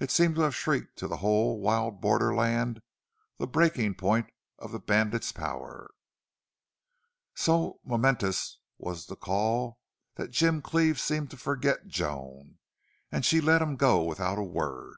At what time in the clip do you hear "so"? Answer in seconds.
7.36-7.78